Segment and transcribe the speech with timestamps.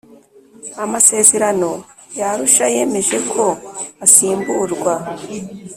[0.83, 1.69] amasezerano
[2.17, 3.43] ya Arushayemeje ko
[4.05, 4.93] asimburwa